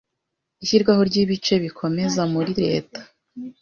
[0.63, 2.99] Ishyirwaho ryibice bikomeza Muri leta